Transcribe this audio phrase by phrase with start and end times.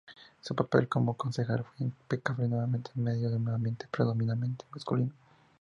[0.39, 5.13] Su papel como concejal fue impecable, nuevamente en medio de un ambiente predominantemente masculino.